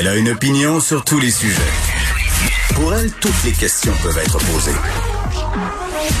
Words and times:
Elle 0.00 0.08
a 0.08 0.16
une 0.16 0.30
opinion 0.30 0.80
sur 0.80 1.04
tous 1.04 1.20
les 1.20 1.30
sujets. 1.30 1.60
Pour 2.74 2.94
elle, 2.94 3.12
toutes 3.20 3.44
les 3.44 3.52
questions 3.52 3.92
peuvent 4.02 4.16
être 4.16 4.38
posées. 4.38 4.70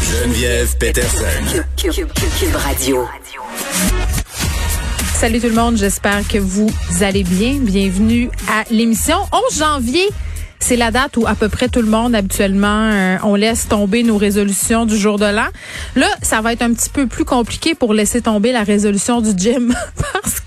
Geneviève 0.02 0.76
Peterson. 0.76 1.64
Cube 1.78 2.56
Radio. 2.56 3.08
Salut 5.14 5.40
tout 5.40 5.48
le 5.48 5.54
monde, 5.54 5.78
j'espère 5.78 6.28
que 6.28 6.36
vous 6.36 6.70
allez 7.00 7.24
bien. 7.24 7.54
Bienvenue 7.58 8.28
à 8.50 8.64
l'émission 8.70 9.16
11 9.48 9.58
janvier. 9.58 10.10
C'est 10.58 10.76
la 10.76 10.90
date 10.90 11.16
où 11.16 11.26
à 11.26 11.34
peu 11.34 11.48
près 11.48 11.68
tout 11.68 11.80
le 11.80 11.88
monde 11.88 12.14
habituellement 12.14 12.90
euh, 12.92 13.16
on 13.24 13.34
laisse 13.34 13.66
tomber 13.66 14.02
nos 14.02 14.18
résolutions 14.18 14.84
du 14.84 14.96
jour 14.96 15.18
de 15.18 15.24
l'an. 15.24 15.48
Là, 15.96 16.08
ça 16.20 16.42
va 16.42 16.52
être 16.52 16.60
un 16.62 16.74
petit 16.74 16.90
peu 16.90 17.06
plus 17.06 17.24
compliqué 17.24 17.74
pour 17.74 17.94
laisser 17.94 18.20
tomber 18.20 18.52
la 18.52 18.62
résolution 18.62 19.22
du 19.22 19.30
gym 19.34 19.74
parce 20.12 20.39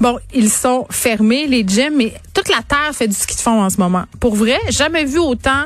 bon, 0.00 0.18
ils 0.34 0.50
sont 0.50 0.86
fermés 0.90 1.46
les 1.46 1.64
gyms 1.66 1.96
mais 1.96 2.14
toute 2.34 2.48
la 2.48 2.62
terre 2.62 2.94
fait 2.94 3.08
du 3.08 3.14
ski 3.14 3.36
de 3.36 3.40
fond 3.40 3.62
en 3.62 3.70
ce 3.70 3.78
moment. 3.78 4.04
Pour 4.18 4.34
vrai, 4.34 4.58
jamais 4.70 5.04
vu 5.04 5.18
autant 5.18 5.64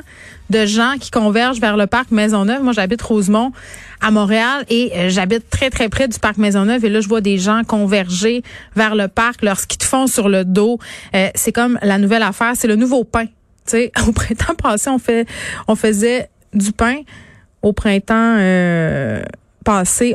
de 0.51 0.67
gens 0.67 0.95
qui 1.01 1.11
convergent 1.11 1.61
vers 1.61 1.77
le 1.77 1.87
parc 1.87 2.11
Maisonneuve. 2.11 2.63
Moi, 2.63 2.73
j'habite 2.73 3.01
Rosemont 3.03 3.53
à 4.01 4.11
Montréal 4.11 4.65
et 4.69 4.93
euh, 4.95 5.09
j'habite 5.09 5.49
très 5.49 5.71
très 5.71 5.89
près 5.89 6.09
du 6.09 6.19
parc 6.19 6.37
Maisonneuve 6.37 6.85
et 6.85 6.91
là 6.91 7.01
je 7.01 7.09
vois 7.09 7.23
des 7.23 7.39
gens 7.39 7.63
converger 7.65 8.43
vers 8.77 8.95
le 8.95 9.09
parc, 9.09 9.43
leur 9.43 9.59
ski 9.59 9.79
de 9.79 9.83
fond 9.83 10.07
sur 10.07 10.29
le 10.29 10.45
dos. 10.45 10.79
Euh, 11.15 11.29
c'est 11.35 11.53
comme 11.53 11.79
la 11.81 11.99
nouvelle 11.99 12.23
affaire, 12.23 12.53
c'est 12.55 12.69
le 12.69 12.77
nouveau 12.77 13.05
pain. 13.05 13.25
Tu 13.25 13.31
sais, 13.67 13.93
au 14.07 14.13
printemps 14.13 14.55
passé, 14.55 14.91
on 14.91 14.99
fait, 14.99 15.27
on 15.69 15.75
faisait 15.75 16.29
du 16.53 16.73
pain. 16.73 16.97
Au 17.63 17.73
printemps 17.73 18.37
euh, 18.39 19.23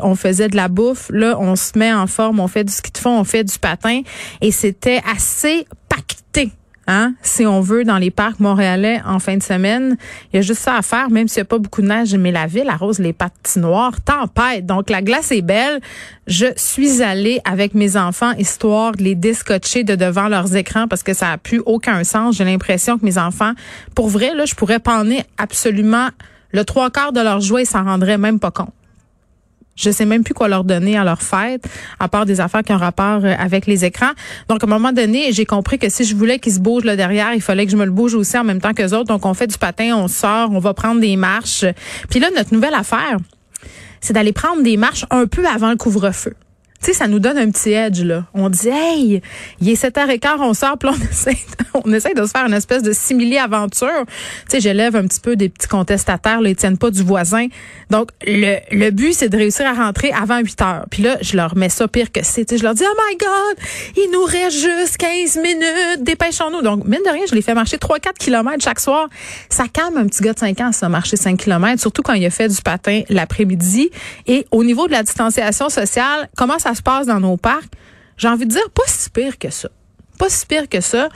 on 0.02 0.16
faisait 0.16 0.48
de 0.48 0.56
la 0.56 0.68
bouffe. 0.68 1.10
Là, 1.12 1.38
on 1.40 1.56
se 1.56 1.78
met 1.78 1.94
en 1.94 2.08
forme, 2.08 2.40
on 2.40 2.48
fait 2.48 2.64
du 2.64 2.74
ski 2.74 2.92
de 2.92 2.98
fond, 2.98 3.20
on 3.20 3.24
fait 3.24 3.44
du 3.44 3.58
patin, 3.60 4.02
et 4.42 4.52
c'était 4.52 5.02
assez 5.12 5.66
pacté. 5.88 6.52
Hein, 6.92 7.14
si 7.22 7.46
on 7.46 7.62
veut, 7.62 7.84
dans 7.84 8.00
les 8.00 8.10
parcs 8.10 8.40
montréalais 8.40 9.00
en 9.06 9.20
fin 9.20 9.38
de 9.38 9.44
semaine. 9.44 9.96
Il 10.34 10.38
y 10.38 10.40
a 10.40 10.42
juste 10.42 10.62
ça 10.62 10.76
à 10.76 10.82
faire, 10.82 11.12
même 11.12 11.28
s'il 11.28 11.42
n'y 11.42 11.44
a 11.44 11.46
pas 11.46 11.60
beaucoup 11.60 11.84
de 11.84 11.88
neige, 11.88 12.16
mais 12.16 12.32
la 12.32 12.48
ville 12.48 12.68
arrose 12.68 12.98
les 12.98 13.14
patinoires. 13.14 14.02
Tempête. 14.02 14.66
Donc, 14.66 14.90
la 14.90 15.04
glace 15.04 15.32
est 15.32 15.44
belle. 15.44 15.82
Je 16.26 16.48
suis 16.56 17.04
allée 17.04 17.42
avec 17.46 17.76
mes 17.76 17.96
enfants, 17.96 18.32
histoire 18.40 18.94
de 18.94 19.04
les 19.04 19.14
descotcher 19.14 19.84
de 19.84 19.94
devant 19.94 20.30
leurs 20.30 20.56
écrans 20.56 20.88
parce 20.88 21.04
que 21.04 21.14
ça 21.14 21.34
a 21.34 21.38
plus 21.38 21.62
aucun 21.68 22.04
sens. 22.04 22.38
J'ai 22.38 22.44
l'impression 22.44 22.98
que 22.98 23.06
mes 23.06 23.20
enfants, 23.20 23.54
pour 23.94 24.10
vrai, 24.10 24.34
là, 24.34 24.46
je 24.46 24.56
pourrais 24.56 24.80
panner 24.80 25.24
absolument 25.38 26.08
le 26.54 26.66
trois 26.66 26.90
quarts 26.90 27.14
de 27.14 27.22
leur 27.22 27.40
joie 27.40 27.62
et 27.62 27.66
s'en 27.66 27.84
rendraient 27.84 28.18
même 28.18 28.40
pas 28.40 28.50
compte. 28.50 28.74
Je 29.80 29.90
sais 29.92 30.06
même 30.06 30.24
plus 30.24 30.34
quoi 30.34 30.50
leur 30.50 30.66
donner 30.66 30.98
à 30.98 31.04
leur 31.04 31.22
fête, 31.22 31.66
à 32.00 32.10
part 32.10 32.26
des 32.26 32.42
affaires 32.42 32.64
qui 32.64 32.74
ont 32.74 32.78
rapport 32.78 33.24
euh, 33.24 33.34
avec 33.40 33.66
les 33.66 33.86
écrans. 33.86 34.12
Donc, 34.50 34.64
à 34.64 34.68
un 34.68 34.70
moment 34.70 34.92
donné, 34.92 35.32
j'ai 35.32 35.46
compris 35.46 35.80
que 35.80 35.90
si 35.90 36.04
je 36.04 36.16
voulais 36.16 36.38
qu'ils 36.38 36.54
se 36.54 36.60
bougent 36.60 36.84
là 36.84 36.96
derrière, 36.98 37.34
il 37.34 37.42
fallait 37.42 37.66
que 37.66 37.72
je 37.72 37.78
me 37.78 37.86
le 37.86 37.92
bouge 37.92 38.14
aussi 38.14 38.38
en 38.38 38.44
même 38.44 38.60
temps 38.60 38.74
que 38.74 38.84
autres. 38.94 39.06
Donc, 39.06 39.26
on 39.26 39.34
fait 39.34 39.48
du 39.48 39.58
patin, 39.58 39.96
on 39.96 40.08
sort, 40.10 40.50
on 40.52 40.60
va 40.60 40.74
prendre 40.74 41.00
des 41.00 41.16
marches. 41.16 41.66
Puis 42.10 42.20
là, 42.20 42.28
notre 42.36 42.54
nouvelle 42.54 42.74
affaire, 42.74 43.18
c'est 44.02 44.14
d'aller 44.14 44.34
prendre 44.34 44.64
des 44.64 44.76
marches 44.76 45.06
un 45.12 45.28
peu 45.28 45.46
avant 45.48 45.70
le 45.70 45.78
couvre-feu. 45.78 46.34
Tu 46.82 46.88
sais, 46.88 46.94
ça 46.94 47.08
nous 47.08 47.20
donne 47.20 47.38
un 47.38 47.52
petit 47.52 47.72
edge, 47.72 48.02
là. 48.04 48.26
On 48.34 48.50
dit, 48.50 48.70
hey, 48.70 49.22
il 49.60 49.70
est 49.70 49.82
7h15, 49.82 50.38
on 50.40 50.54
sort, 50.54 50.78
puis 50.80 50.90
on 50.90 51.12
essaie, 51.12 51.38
on 51.74 51.94
essaie 51.94 52.14
de 52.14 52.26
se 52.26 52.32
faire 52.32 52.46
une 52.46 52.54
espèce 52.54 52.84
de 52.84 52.94
simili-aventure. 52.94 54.06
Tu 54.08 54.14
sais, 54.48 54.60
j'élève 54.62 54.96
un 54.96 55.06
petit 55.06 55.20
peu 55.20 55.36
des 55.36 55.50
petits 55.50 55.68
contestataires, 55.68 56.42
là, 56.42 56.50
ils 56.50 56.56
tiennent 56.56 56.78
pas 56.78 56.92
du 56.92 57.04
voisin. 57.04 57.48
Donc, 57.90 58.10
le, 58.26 58.58
le 58.72 58.92
but, 58.92 59.14
c'est 59.14 59.30
de 59.30 59.38
réussir 59.38 59.68
à 59.68 59.74
rentrer 59.74 60.12
avant 60.12 60.40
8 60.40 60.62
heures. 60.62 60.86
Puis 60.90 61.04
là, 61.04 61.18
je 61.22 61.36
leur 61.36 61.58
mets 61.58 61.70
ça 61.70 61.88
pire 61.88 62.12
que 62.12 62.22
c'est. 62.24 62.58
Je 62.58 62.64
leur 62.64 62.74
dis, 62.74 62.84
oh 62.86 63.02
my 63.10 63.18
God, 63.18 63.66
il 63.98 64.10
nous 64.12 64.24
reste 64.24 64.58
juste 64.58 64.98
15 64.98 65.38
minutes, 65.38 66.04
dépêchons-nous. 66.04 66.62
Donc, 66.62 66.86
mine 66.86 67.02
de 67.06 67.12
rien, 67.12 67.24
je 67.30 67.36
les 67.36 67.42
fais 67.42 67.54
marcher 67.54 67.78
3-4 67.78 68.14
kilomètres 68.18 68.64
chaque 68.64 68.80
soir. 68.80 69.10
Ça 69.50 69.66
calme 69.68 69.98
un 69.98 70.08
petit 70.08 70.24
gars 70.24 70.34
de 70.34 70.40
5 70.40 70.62
ans, 70.62 70.72
ça, 70.72 70.88
marcher 70.88 71.18
5 71.18 71.38
kilomètres, 71.38 71.82
surtout 71.82 72.02
quand 72.02 72.14
il 72.14 72.26
a 72.26 72.30
fait 72.30 72.48
du 72.48 72.62
patin 72.62 73.02
l'après-midi. 73.10 73.90
Et 74.28 74.46
au 74.52 74.64
niveau 74.64 74.88
de 74.88 74.94
la 74.94 75.04
distanciation 75.04 75.70
sociale, 75.70 76.30
comment 76.36 76.60
ça 76.60 76.69
ça 76.70 76.76
se 76.76 76.84
passe 76.84 77.08
dans 77.08 77.20
nos 77.20 77.36
parcs, 77.36 77.72
j'ai 78.18 78.28
envie 78.28 78.46
de 78.46 78.52
dire 78.52 78.70
pas 78.76 78.84
si 78.86 79.10
pire 79.10 79.40
que 79.40 79.50
ça. 79.50 79.70
Pas 80.20 80.30
si 80.30 80.46
pire 80.46 80.70
que 80.70 80.82
ça. 80.82 81.10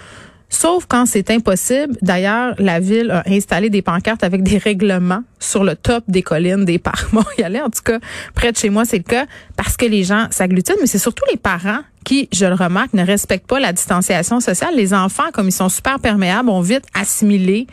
Sauf 0.50 0.86
quand 0.88 1.06
c'est 1.06 1.30
impossible. 1.30 1.96
D'ailleurs, 2.02 2.56
la 2.58 2.80
ville 2.80 3.12
a 3.12 3.24
installé 3.28 3.70
des 3.70 3.84
pancartes 3.84 4.24
avec 4.24 4.42
des 4.42 4.58
règlements 4.58 5.24
sur 5.40 5.64
le 5.64 5.76
top 5.76 6.04
des 6.08 6.24
collines 6.24 6.66
des 6.66 6.80
parcs 6.80 7.12
montréalais. 7.14 7.62
En 7.62 7.70
tout 7.70 7.84
cas, 7.84 8.00
près 8.34 8.52
de 8.52 8.58
chez 8.58 8.72
moi, 8.72 8.84
c'est 8.86 8.98
le 8.98 9.04
cas 9.04 9.26
parce 9.56 9.78
que 9.78 9.86
les 9.86 10.04
gens 10.04 10.28
s'agglutinent, 10.32 10.78
mais 10.82 10.88
c'est 10.88 10.98
surtout 10.98 11.24
les 11.30 11.38
parents 11.38 11.82
qui, 12.04 12.30
je 12.32 12.46
le 12.46 12.56
remarque, 12.56 12.94
ne 12.94 13.06
respectent 13.06 13.48
pas 13.48 13.60
la 13.60 13.74
distanciation 13.74 14.40
sociale. 14.40 14.76
Les 14.76 14.94
enfants, 14.96 15.32
comme 15.34 15.48
ils 15.50 15.54
sont 15.54 15.70
super 15.70 16.00
perméables, 16.00 16.50
ont 16.50 16.62
vite 16.62 16.86
assimilé 16.96 17.68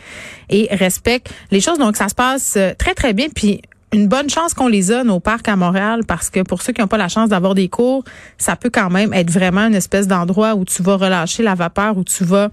et 0.50 0.69
respectent 0.70 1.32
les 1.50 1.60
choses. 1.60 1.78
Donc, 1.78 1.96
ça 1.96 2.10
se 2.10 2.14
passe 2.14 2.54
euh, 2.56 2.72
très, 2.78 2.94
très 2.94 3.14
bien. 3.14 3.28
Puis, 3.34 3.62
une 3.92 4.06
bonne 4.06 4.30
chance 4.30 4.54
qu'on 4.54 4.68
les 4.68 4.92
a, 4.92 5.04
nos 5.04 5.20
parcs 5.20 5.48
à 5.48 5.56
Montréal, 5.56 6.02
parce 6.06 6.30
que 6.30 6.40
pour 6.40 6.62
ceux 6.62 6.72
qui 6.72 6.80
n'ont 6.80 6.86
pas 6.86 6.96
la 6.96 7.08
chance 7.08 7.28
d'avoir 7.28 7.54
des 7.54 7.68
cours, 7.68 8.04
ça 8.38 8.56
peut 8.56 8.70
quand 8.70 8.90
même 8.90 9.12
être 9.12 9.30
vraiment 9.30 9.66
une 9.66 9.74
espèce 9.74 10.06
d'endroit 10.06 10.54
où 10.54 10.64
tu 10.64 10.82
vas 10.82 10.96
relâcher 10.96 11.42
la 11.42 11.54
vapeur, 11.54 11.96
où 11.96 12.04
tu 12.04 12.24
vas 12.24 12.50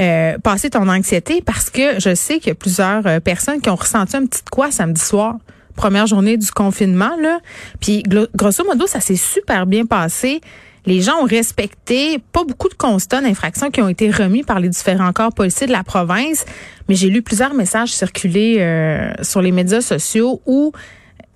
euh, 0.00 0.38
passer 0.38 0.70
ton 0.70 0.88
anxiété, 0.88 1.40
parce 1.40 1.70
que 1.70 2.00
je 2.00 2.14
sais 2.14 2.38
qu'il 2.38 2.48
y 2.48 2.52
a 2.52 2.56
plusieurs 2.56 3.06
euh, 3.06 3.20
personnes 3.20 3.60
qui 3.60 3.70
ont 3.70 3.76
ressenti 3.76 4.16
un 4.16 4.26
petit 4.26 4.42
quoi 4.50 4.70
samedi 4.70 5.00
soir 5.00 5.36
première 5.74 6.06
journée 6.06 6.36
du 6.36 6.50
confinement 6.50 7.16
là. 7.20 7.40
Puis 7.80 8.02
grosso 8.36 8.62
modo, 8.64 8.86
ça 8.86 9.00
s'est 9.00 9.16
super 9.16 9.66
bien 9.66 9.86
passé. 9.86 10.42
Les 10.84 11.00
gens 11.00 11.22
ont 11.22 11.26
respecté 11.26 12.18
pas 12.32 12.44
beaucoup 12.44 12.68
de 12.68 12.74
constats 12.74 13.20
d'infractions 13.20 13.70
qui 13.70 13.80
ont 13.80 13.88
été 13.88 14.10
remis 14.10 14.42
par 14.42 14.58
les 14.58 14.68
différents 14.68 15.12
corps 15.12 15.32
policiers 15.32 15.66
de 15.66 15.72
la 15.72 15.84
province, 15.84 16.44
mais 16.88 16.96
j'ai 16.96 17.08
lu 17.08 17.22
plusieurs 17.22 17.54
messages 17.54 17.92
circuler 17.92 18.56
euh, 18.60 19.12
sur 19.22 19.42
les 19.42 19.52
médias 19.52 19.80
sociaux 19.80 20.42
où 20.46 20.72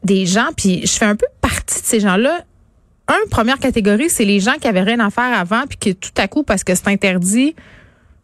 des 0.03 0.27
gens, 0.27 0.49
puis 0.57 0.87
je 0.87 0.93
fais 0.93 1.05
un 1.05 1.17
peu 1.17 1.27
partie 1.41 1.81
de 1.81 1.87
ces 1.87 2.01
gens-là. 2.01 2.41
Un, 3.09 3.29
première 3.31 3.59
catégorie, 3.59 4.11
c'est 4.11 4.25
les 4.25 4.41
gens 4.41 4.55
qui 4.61 4.67
avaient 4.67 4.83
rien 4.83 4.99
à 4.99 5.11
faire 5.11 5.39
avant, 5.39 5.65
puis 5.69 5.79
qui 5.79 5.95
tout 5.95 6.11
à 6.17 6.27
coup, 6.27 6.43
parce 6.43 6.65
que 6.65 6.75
c'est 6.75 6.89
interdit, 6.89 7.55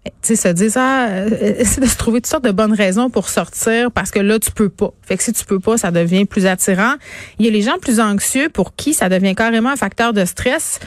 tu 0.04 0.10
sais, 0.22 0.36
se 0.36 0.48
disent, 0.48 0.76
ah, 0.76 1.06
euh, 1.08 1.54
essaie 1.58 1.80
de 1.80 1.86
se 1.86 1.96
trouver 1.96 2.20
toutes 2.20 2.30
sortes 2.30 2.44
de 2.44 2.50
bonnes 2.50 2.72
raisons 2.72 3.08
pour 3.08 3.28
sortir 3.28 3.92
parce 3.92 4.10
que 4.10 4.18
là, 4.18 4.40
tu 4.40 4.50
peux 4.50 4.68
pas. 4.68 4.92
Fait 5.02 5.16
que 5.16 5.22
si 5.22 5.32
tu 5.32 5.44
peux 5.44 5.60
pas, 5.60 5.78
ça 5.78 5.92
devient 5.92 6.24
plus 6.24 6.46
attirant. 6.46 6.94
Il 7.38 7.46
y 7.46 7.48
a 7.48 7.52
les 7.52 7.62
gens 7.62 7.78
plus 7.80 8.00
anxieux 8.00 8.48
pour 8.48 8.74
qui 8.74 8.94
ça 8.94 9.08
devient 9.08 9.36
carrément 9.36 9.70
un 9.70 9.76
facteur 9.76 10.12
de 10.12 10.24
stress 10.24 10.80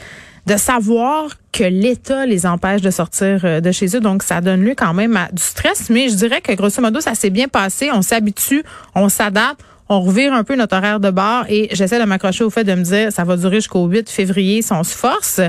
de 0.46 0.56
savoir 0.56 1.30
que 1.52 1.64
l'État 1.64 2.24
les 2.26 2.46
empêche 2.46 2.80
de 2.80 2.90
sortir 2.90 3.40
euh, 3.44 3.60
de 3.60 3.72
chez 3.72 3.96
eux. 3.96 4.00
Donc, 4.00 4.22
ça 4.22 4.40
donne 4.40 4.62
lieu 4.62 4.74
quand 4.76 4.94
même 4.94 5.16
à 5.16 5.28
du 5.32 5.42
stress. 5.42 5.90
Mais 5.90 6.08
je 6.08 6.14
dirais 6.14 6.40
que 6.40 6.52
grosso 6.52 6.80
modo, 6.80 7.00
ça 7.00 7.14
s'est 7.14 7.30
bien 7.30 7.48
passé. 7.48 7.90
On 7.92 8.02
s'habitue, 8.02 8.62
on 8.94 9.08
s'adapte. 9.08 9.60
On 9.88 10.00
revire 10.00 10.32
un 10.32 10.42
peu 10.42 10.56
notre 10.56 10.76
horaire 10.76 10.98
de 10.98 11.10
bar 11.10 11.46
et 11.48 11.68
j'essaie 11.72 12.00
de 12.00 12.04
m'accrocher 12.04 12.42
au 12.42 12.50
fait 12.50 12.64
de 12.64 12.74
me 12.74 12.82
dire 12.82 13.12
ça 13.12 13.22
va 13.22 13.36
durer 13.36 13.56
jusqu'au 13.56 13.86
8 13.86 14.10
février 14.10 14.60
si 14.60 14.72
on 14.72 14.82
se 14.82 14.96
force. 14.96 15.40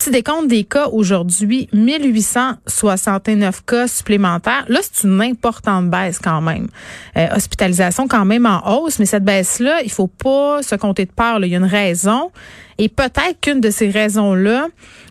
Petit 0.00 0.10
décompte 0.10 0.48
des 0.48 0.64
cas 0.64 0.88
aujourd'hui, 0.88 1.68
1869 1.74 3.64
cas 3.66 3.86
supplémentaires. 3.86 4.64
Là, 4.68 4.80
c'est 4.82 5.06
une 5.06 5.20
importante 5.20 5.90
baisse 5.90 6.18
quand 6.18 6.40
même. 6.40 6.68
Euh, 7.18 7.26
hospitalisation 7.36 8.08
quand 8.08 8.24
même 8.24 8.46
en 8.46 8.66
hausse, 8.66 8.98
mais 8.98 9.04
cette 9.04 9.24
baisse-là, 9.24 9.82
il 9.82 9.90
faut 9.90 10.06
pas 10.06 10.62
se 10.62 10.74
compter 10.74 11.04
de 11.04 11.10
peur. 11.10 11.38
Il 11.42 11.48
y 11.50 11.54
a 11.54 11.58
une 11.58 11.64
raison. 11.64 12.30
Et 12.82 12.88
peut-être 12.88 13.38
qu'une 13.42 13.60
de 13.60 13.68
ces 13.68 13.90
raisons-là, 13.90 14.68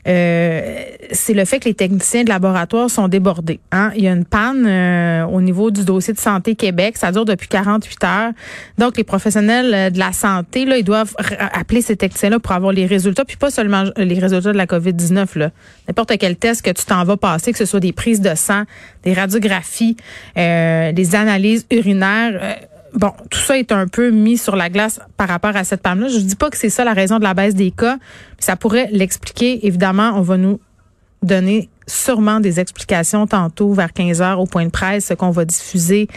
euh, 0.07 0.83
c'est 1.11 1.35
le 1.35 1.45
fait 1.45 1.59
que 1.59 1.65
les 1.65 1.75
techniciens 1.75 2.23
de 2.23 2.29
laboratoire 2.29 2.89
sont 2.89 3.07
débordés. 3.07 3.59
Hein? 3.71 3.91
Il 3.95 4.03
y 4.03 4.07
a 4.07 4.11
une 4.11 4.25
panne 4.25 4.65
euh, 4.65 5.23
au 5.25 5.39
niveau 5.39 5.69
du 5.69 5.85
dossier 5.85 6.15
de 6.15 6.19
santé 6.19 6.55
Québec. 6.55 6.97
Ça 6.97 7.11
dure 7.11 7.25
depuis 7.25 7.47
48 7.47 8.03
heures. 8.05 8.31
Donc, 8.79 8.97
les 8.97 9.03
professionnels 9.03 9.71
euh, 9.71 9.89
de 9.91 9.99
la 9.99 10.13
santé, 10.13 10.65
là, 10.65 10.77
ils 10.77 10.83
doivent 10.83 11.13
appeler 11.53 11.83
ces 11.83 11.95
techniciens-là 11.95 12.39
pour 12.39 12.53
avoir 12.53 12.71
les 12.71 12.87
résultats, 12.87 13.23
puis 13.23 13.37
pas 13.37 13.51
seulement 13.51 13.83
les 13.97 14.17
résultats 14.17 14.51
de 14.51 14.57
la 14.57 14.65
COVID-19. 14.65 15.51
N'importe 15.87 16.17
quel 16.17 16.37
test 16.37 16.63
que 16.63 16.71
tu 16.71 16.85
t'en 16.85 17.03
vas 17.03 17.17
passer, 17.17 17.51
que 17.51 17.59
ce 17.59 17.65
soit 17.65 17.79
des 17.79 17.93
prises 17.93 18.21
de 18.21 18.33
sang, 18.33 18.63
des 19.03 19.13
radiographies, 19.13 19.95
des 20.35 21.15
analyses 21.15 21.67
urinaires 21.69 22.57
bon, 22.93 23.11
tout 23.29 23.39
ça 23.39 23.57
est 23.57 23.71
un 23.71 23.87
peu 23.87 24.09
mis 24.09 24.37
sur 24.37 24.55
la 24.55 24.69
glace 24.69 24.99
par 25.17 25.27
rapport 25.27 25.55
à 25.55 25.63
cette 25.63 25.81
panne-là. 25.81 26.07
Je 26.07 26.17
ne 26.17 26.23
dis 26.23 26.35
pas 26.35 26.49
que 26.49 26.57
c'est 26.57 26.69
ça 26.69 26.83
la 26.83 26.93
raison 26.93 27.17
de 27.17 27.23
la 27.23 27.33
baisse 27.33 27.55
des 27.55 27.71
cas. 27.71 27.97
Ça 28.39 28.55
pourrait 28.55 28.89
l'expliquer. 28.91 29.65
Évidemment, 29.65 30.13
on 30.15 30.21
va 30.21 30.37
nous 30.37 30.59
donner 31.21 31.69
sûrement 31.87 32.39
des 32.39 32.59
explications 32.59 33.27
tantôt 33.27 33.73
vers 33.73 33.93
15 33.93 34.21
heures 34.21 34.39
au 34.39 34.45
point 34.45 34.65
de 34.65 34.69
presse, 34.69 35.07
ce 35.07 35.13
qu'on 35.13 35.31
va 35.31 35.43
diffuser 35.43 36.07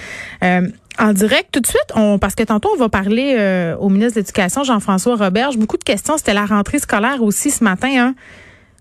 euh, 0.44 0.68
en 0.98 1.12
direct 1.12 1.48
tout 1.52 1.60
de 1.60 1.66
suite. 1.66 1.92
On, 1.94 2.18
parce 2.18 2.34
que 2.34 2.42
tantôt, 2.42 2.70
on 2.74 2.78
va 2.78 2.88
parler 2.88 3.34
euh, 3.38 3.76
au 3.76 3.88
ministre 3.88 4.14
de 4.14 4.20
l'Éducation, 4.20 4.64
Jean-François 4.64 5.16
Roberge. 5.16 5.56
Beaucoup 5.56 5.78
de 5.78 5.84
questions. 5.84 6.16
C'était 6.18 6.34
la 6.34 6.46
rentrée 6.46 6.78
scolaire 6.78 7.22
aussi 7.22 7.50
ce 7.50 7.64
matin. 7.64 7.90
Hein. 7.96 8.14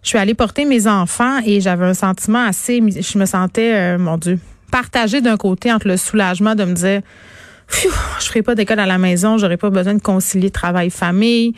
Je 0.04 0.10
suis 0.10 0.18
allée 0.18 0.34
porter 0.34 0.66
mes 0.66 0.88
enfants 0.88 1.40
et 1.46 1.62
j'avais 1.62 1.86
un 1.86 1.94
sentiment 1.94 2.44
assez... 2.44 2.82
Je 2.82 3.18
me 3.18 3.26
sentais, 3.26 3.74
euh, 3.74 3.98
mon 3.98 4.18
Dieu, 4.18 4.40
partagée 4.72 5.22
d'un 5.22 5.38
côté 5.38 5.72
entre 5.72 5.88
le 5.88 5.98
soulagement 5.98 6.56
de 6.56 6.66
me 6.66 6.74
dire 6.74 7.02
je 7.72 7.90
je 8.20 8.26
ferai 8.28 8.42
pas 8.42 8.56
d'école 8.56 8.80
à 8.80 8.86
la 8.86 8.98
maison, 8.98 9.38
j'aurais 9.38 9.58
pas 9.58 9.70
besoin 9.70 9.94
de 9.96 10.02
concilier 10.02 10.52
travail-famille, 10.52 11.54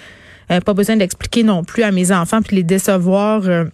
euh, 0.51 0.60
pas 0.60 0.74
besoin 0.74 0.95
d'expliquer 0.95 1.44
non 1.44 1.63
plus 1.63 1.83
à 1.83 1.92
mes 1.92 2.12
enfants 2.12 2.42
puis 2.42 2.56
les 2.56 2.63
décevoir. 2.63 3.48
Euh, 3.48 3.65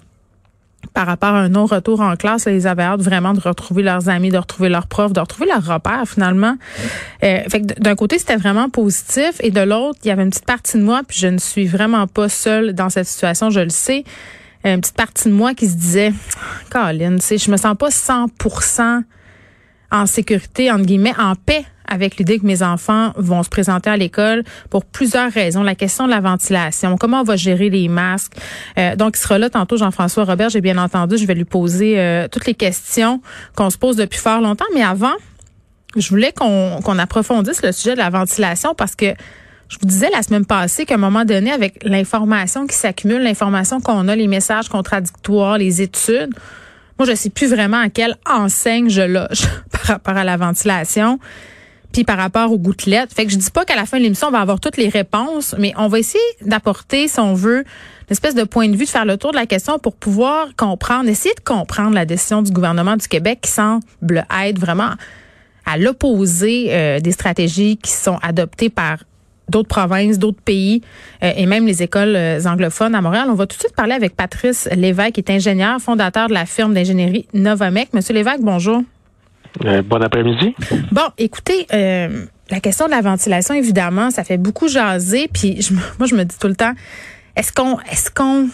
par 0.94 1.07
rapport 1.07 1.30
à 1.30 1.39
un 1.39 1.50
non-retour 1.50 2.00
en 2.00 2.15
classe, 2.15 2.47
les 2.47 2.65
avaient 2.65 2.83
hâte 2.83 3.01
vraiment 3.01 3.33
de 3.33 3.39
retrouver 3.41 3.83
leurs 3.83 4.07
amis, 4.07 4.30
de 4.30 4.38
retrouver 4.38 4.69
leurs 4.69 4.88
profs, 4.88 5.12
de 5.12 5.19
retrouver 5.19 5.47
leurs 5.47 5.65
repères 5.65 6.06
finalement. 6.07 6.56
Euh, 7.24 7.41
fait 7.50 7.59
d'un 7.81 7.95
côté, 7.95 8.18
c'était 8.18 8.38
vraiment 8.38 8.69
positif 8.69 9.33
et 9.42 9.51
de 9.51 9.59
l'autre, 9.59 10.00
il 10.03 10.07
y 10.07 10.12
avait 10.12 10.24
une 10.24 10.30
petite 10.30 10.45
partie 10.45 10.77
de 10.77 10.83
moi, 10.83 11.01
puis 11.07 11.18
je 11.19 11.27
ne 11.27 11.38
suis 11.38 11.68
vraiment 11.68 12.07
pas 12.07 12.30
seule 12.30 12.74
dans 12.74 12.89
cette 12.89 13.07
situation, 13.07 13.50
je 13.50 13.59
le 13.59 13.69
sais. 13.69 14.03
Une 14.63 14.81
petite 14.81 14.95
partie 14.95 15.30
de 15.30 15.33
moi 15.33 15.53
qui 15.53 15.68
se 15.68 15.75
disait, 15.75 16.13
Colin, 16.69 17.15
tu 17.18 17.25
sais, 17.25 17.38
je 17.38 17.51
me 17.51 17.57
sens 17.57 17.75
pas 17.77 17.89
100% 17.89 19.03
en 19.91 20.06
sécurité, 20.06 20.71
entre 20.71 20.86
guillemets, 20.86 21.13
en 21.18 21.36
paix 21.36 21.65
avec 21.89 22.18
l'idée 22.18 22.39
que 22.39 22.45
mes 22.45 22.62
enfants 22.62 23.13
vont 23.18 23.41
se 23.41 23.50
présenter 23.50 23.89
à 23.89 23.97
l'école 23.97 24.44
pour 24.69 24.86
plusieurs 24.86 25.31
raisons. 25.31 25.63
La 25.63 25.75
question 25.75 26.06
de 26.06 26.12
la 26.12 26.19
ventilation, 26.19 26.97
comment 26.97 27.21
on 27.21 27.24
va 27.24 27.36
gérer 27.36 27.69
les 27.69 27.89
masques. 27.89 28.33
Euh, 28.77 28.95
donc, 28.95 29.18
il 29.18 29.19
sera 29.19 29.39
là 29.39 29.50
tantôt, 29.50 29.75
Jean-François 29.75 30.24
Robert, 30.24 30.50
j'ai 30.50 30.62
bien 30.62 30.77
entendu. 30.77 31.18
Je 31.18 31.25
vais 31.25 31.33
lui 31.33 31.45
poser 31.45 32.00
euh, 32.00 32.27
toutes 32.27 32.45
les 32.45 32.53
questions 32.53 33.21
qu'on 33.56 33.71
se 33.71 33.77
pose 33.77 33.95
depuis 33.95 34.19
fort 34.19 34.39
longtemps. 34.41 34.65
Mais 34.75 34.83
avant, 34.83 35.13
je 35.95 36.07
voulais 36.09 36.31
qu'on 36.31 37.00
approfondisse 37.00 37.63
le 37.63 37.71
sujet 37.71 37.94
de 37.94 38.00
la 38.00 38.12
ventilation 38.12 38.75
parce 38.75 38.95
que 38.95 39.07
je 39.69 39.77
vous 39.80 39.88
disais 39.88 40.09
la 40.12 40.24
semaine 40.24 40.45
passée 40.45 40.85
qu'à 40.85 40.95
un 40.95 40.97
moment 40.97 41.25
donné, 41.25 41.51
avec 41.51 41.83
l'information 41.83 42.68
qui 42.68 42.75
s'accumule, 42.75 43.21
l'information 43.21 43.80
qu'on 43.81 44.07
a, 44.07 44.15
les 44.15 44.27
messages 44.27 44.68
contradictoires, 44.68 45.57
les 45.57 45.81
études, 45.81 46.33
moi, 47.00 47.07
je 47.07 47.16
sais 47.16 47.30
plus 47.30 47.48
vraiment 47.48 47.80
à 47.80 47.90
quelle 47.90 48.18
enseigne 48.30 48.90
je 48.90 49.01
loge 49.01 49.48
par 49.72 49.81
rapport 49.84 50.18
à 50.18 50.24
la 50.24 50.38
ventilation 50.38 51.19
puis 51.92 52.04
par 52.04 52.18
rapport 52.18 52.51
aux 52.51 52.60
gouttelettes. 52.60 53.12
Fait 53.13 53.25
que 53.25 53.31
je 53.31 53.38
dis 53.38 53.50
pas 53.50 53.66
qu'à 53.66 53.75
la 53.75 53.86
fin 53.86 53.98
de 53.98 54.04
l'émission, 54.04 54.28
on 54.28 54.31
va 54.31 54.42
avoir 54.42 54.60
toutes 54.60 54.78
les 54.78 54.90
réponses, 54.90 55.56
mais 55.57 55.74
on 55.75 55.88
va 55.88 55.98
essayer 55.98 56.24
d'apporter, 56.42 57.07
si 57.07 57.19
on 57.19 57.34
veut, 57.34 57.60
une 57.62 58.12
espèce 58.12 58.36
de 58.36 58.44
point 58.44 58.68
de 58.68 58.75
vue, 58.75 58.86
de 58.86 58.90
faire 58.90 59.06
le 59.06 59.18
tour 59.18 59.31
de 59.31 59.38
la 59.38 59.48
question 59.48 59.80
pour 59.80 59.96
pouvoir 59.96 60.56
comprendre, 60.56 61.10
essayer 61.10 61.34
de 61.34 61.40
comprendre 61.40 61.96
la 61.96 62.06
décision 62.06 62.44
du 62.44 62.51
gouvernement 62.51 62.96
du 62.96 63.07
Québec 63.07 63.40
qui 63.42 63.50
semble 63.50 63.81
être 64.45 64.60
vraiment 64.60 64.92
à 65.66 65.78
l'opposé 65.78 66.68
euh, 66.69 67.00
des 67.00 67.12
stratégies 67.12 67.78
qui 67.78 67.92
sont 67.92 68.18
adoptées 68.22 68.69
par 68.69 68.98
d'autres 69.50 69.68
provinces, 69.68 70.19
d'autres 70.19 70.42
pays 70.42 70.81
euh, 71.24 71.31
et 71.36 71.46
même 71.46 71.66
les 71.66 71.84
écoles 71.84 72.16
euh, 72.16 72.40
anglophones 72.46 72.96
à 72.96 73.01
Montréal. 73.01 73.28
On 73.30 73.34
va 73.34 73.48
tout 73.48 73.57
de 73.57 73.62
suite 73.62 73.75
parler 73.75 73.94
avec 73.94 74.16
Patrice 74.16 74.69
Lévesque, 74.75 75.13
qui 75.13 75.22
est 75.22 75.31
ingénieur, 75.31 75.80
fondateur 75.80 76.28
de 76.28 76.34
la 76.34 76.46
firme 76.46 76.74
d'ingénierie 76.74 77.28
Novamec. 77.34 77.94
Monsieur 77.94 78.13
Lévesque, 78.13 78.42
bonjour. 78.42 78.81
Euh, 79.66 79.81
bon 79.81 80.01
après-midi. 80.01 80.56
Bon, 80.92 81.07
écoutez, 81.18 81.66
la 81.72 82.60
question 82.62 82.86
de 82.86 82.92
la 82.92 83.01
ventilation, 83.01 83.54
évidemment, 83.54 84.12
ça 84.12 84.24
fait 84.24 84.38
beaucoup 84.38 84.68
jaser. 84.68 85.30
Puis 85.31 85.60
moi, 86.00 86.07
je 86.07 86.16
me 86.16 86.24
dis 86.24 86.38
tout 86.40 86.48
le 86.48 86.56
temps, 86.56 86.74
est-ce 87.36 87.52
qu'on, 87.52 87.80
est-ce 87.92 88.10
qu'on 88.12 88.50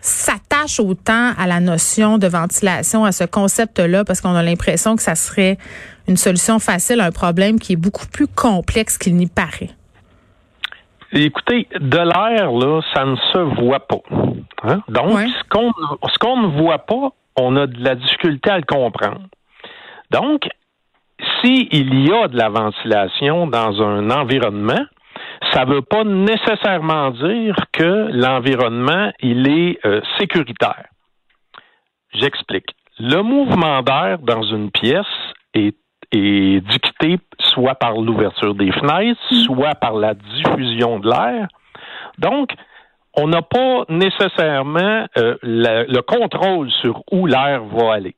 s'attache 0.00 0.80
autant 0.80 1.32
à 1.38 1.46
la 1.46 1.60
notion 1.60 2.18
de 2.18 2.26
ventilation, 2.26 3.04
à 3.04 3.12
ce 3.12 3.24
concept-là, 3.24 4.04
parce 4.04 4.20
qu'on 4.20 4.34
a 4.34 4.42
l'impression 4.42 4.96
que 4.96 5.02
ça 5.02 5.14
serait 5.14 5.58
une 6.08 6.16
solution 6.16 6.58
facile 6.58 7.00
à 7.00 7.06
un 7.06 7.12
problème 7.12 7.60
qui 7.60 7.74
est 7.74 7.76
beaucoup 7.76 8.06
plus 8.06 8.26
complexe 8.26 8.98
qu'il 8.98 9.16
n'y 9.16 9.28
paraît? 9.28 9.70
Écoutez, 11.12 11.68
de 11.78 11.98
l'air, 11.98 12.50
là, 12.50 12.80
ça 12.94 13.04
ne 13.04 13.16
se 13.16 13.38
voit 13.60 13.86
pas. 13.86 14.00
Hein? 14.62 14.80
Donc, 14.88 15.18
ce 15.20 15.48
qu'on 15.50 15.70
ce 16.08 16.18
qu'on 16.18 16.40
ne 16.42 16.60
voit 16.60 16.78
pas, 16.78 17.10
on 17.36 17.54
a 17.56 17.66
de 17.66 17.84
la 17.84 17.94
difficulté 17.94 18.50
à 18.50 18.56
le 18.58 18.64
comprendre. 18.64 19.26
Donc, 20.10 20.48
s'il 21.40 22.06
y 22.06 22.12
a 22.12 22.28
de 22.28 22.36
la 22.36 22.48
ventilation 22.48 23.46
dans 23.46 23.82
un 23.82 24.10
environnement, 24.10 24.84
ça 25.52 25.64
ne 25.64 25.74
veut 25.74 25.82
pas 25.82 26.04
nécessairement 26.04 27.10
dire 27.10 27.56
que 27.72 28.08
l'environnement 28.12 29.12
il 29.20 29.48
est 29.48 29.84
euh, 29.84 30.00
sécuritaire. 30.18 30.86
J'explique. 32.14 32.70
Le 32.98 33.22
mouvement 33.22 33.82
d'air 33.82 34.18
dans 34.18 34.42
une 34.42 34.70
pièce 34.70 35.06
est 35.54 35.76
est 36.12 36.60
dicté 36.60 37.18
soit 37.38 37.74
par 37.74 37.94
l'ouverture 37.94 38.54
des 38.54 38.70
fenêtres, 38.72 39.20
mm. 39.30 39.34
soit 39.44 39.74
par 39.74 39.94
la 39.94 40.14
diffusion 40.14 40.98
de 40.98 41.08
l'air. 41.08 41.48
Donc, 42.18 42.52
on 43.14 43.28
n'a 43.28 43.42
pas 43.42 43.84
nécessairement 43.88 45.06
euh, 45.18 45.36
le, 45.42 46.00
contrôle 46.00 46.70
sur 46.70 47.02
où 47.10 47.26
l'air 47.26 47.64
va 47.64 47.94
aller. 47.94 48.16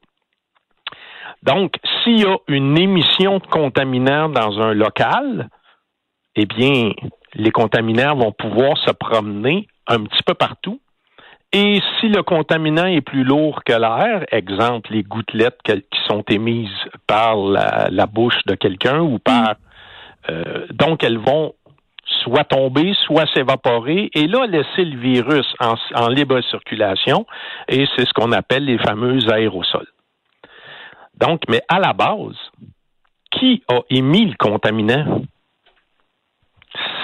Donc, 1.43 1.75
s'il 2.02 2.20
y 2.20 2.25
a 2.25 2.37
une 2.49 2.79
émission 2.79 3.38
de 3.38 3.46
contaminants 3.46 4.29
dans 4.29 4.61
un 4.61 4.73
local, 4.73 5.49
eh 6.37 6.46
bien, 6.46 6.93
les 7.35 7.50
contaminants 7.50 8.17
vont 8.17 8.32
pouvoir 8.32 8.79
se 8.79 8.93
promener 8.93 9.67
un 9.87 10.05
petit 10.05 10.23
peu 10.23 10.35
partout 10.35 10.81
et 11.54 11.80
si 12.00 12.08
le 12.08 12.24
contaminant 12.24 12.86
est 12.86 13.00
plus 13.00 13.22
lourd 13.22 13.62
que 13.62 13.72
l'air, 13.72 14.24
exemple 14.32 14.92
les 14.92 15.04
gouttelettes 15.04 15.60
qui 15.62 16.00
sont 16.08 16.24
émises 16.28 16.68
par 17.06 17.36
la, 17.36 18.06
bouche 18.06 18.44
de 18.46 18.56
quelqu'un 18.56 19.00
ou 19.00 19.20
par 19.20 19.54
euh, 20.28 20.66
donc 20.72 21.04
elles 21.04 21.18
vont 21.18 21.54
soit 22.24 22.42
tomber, 22.42 22.92
soit 23.04 23.26
s'évaporer, 23.32 24.10
et 24.14 24.26
là 24.26 24.46
laisser 24.46 24.84
le 24.84 24.98
virus 24.98 25.46
en, 25.60 25.74
en 25.94 26.08
libre 26.08 26.40
circulation, 26.50 27.24
et 27.68 27.86
c'est 27.94 28.04
ce 28.04 28.12
qu'on 28.12 28.32
appelle 28.32 28.64
les 28.64 28.78
fameux 28.78 29.30
aérosols. 29.30 29.86
Donc, 31.16 31.42
mais 31.48 31.62
à 31.68 31.78
la 31.78 31.92
base, 31.92 32.36
qui 33.30 33.62
a 33.68 33.80
émis 33.90 34.26
le 34.26 34.34
contaminant? 34.36 35.22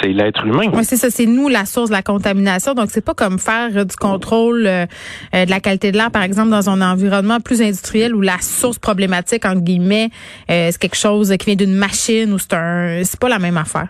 C'est 0.01 0.09
l'être 0.09 0.45
humain. 0.45 0.65
Oui, 0.73 0.85
c'est 0.85 0.97
ça, 0.97 1.11
c'est 1.11 1.27
nous 1.27 1.49
la 1.49 1.65
source 1.65 1.91
de 1.91 1.95
la 1.95 2.03
contamination. 2.03 2.75
Donc, 2.75 2.91
c'est 2.91 3.05
pas 3.05 3.15
comme 3.15 3.39
faire 3.39 3.85
du 3.85 3.97
contrôle 3.97 4.67
euh, 4.67 4.87
euh, 5.35 5.45
de 5.45 5.51
la 5.51 5.61
qualité 5.61 5.93
de 5.93 5.97
l'air, 5.97 6.11
par 6.11 6.23
exemple, 6.23 6.51
dans 6.51 6.69
un 6.71 6.81
environnement 6.81 7.41
plus 7.41 7.63
industriel 7.63 8.15
où 8.15 8.21
la 8.21 8.39
source 8.39 8.79
problématique, 8.79 9.45
entre 9.45 9.63
guillemets, 9.63 10.11
euh, 10.51 10.69
c'est 10.71 10.81
quelque 10.81 10.97
chose 10.97 11.35
qui 11.39 11.47
vient 11.47 11.57
d'une 11.57 11.75
machine 11.75 12.33
ou 12.33 12.39
c'est 12.39 12.55
un, 12.55 13.03
c'est 13.05 13.21
pas 13.21 13.29
la 13.29 13.39
même 13.39 13.57
affaire. 13.57 13.89